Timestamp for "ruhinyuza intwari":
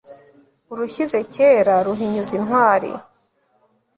1.85-2.91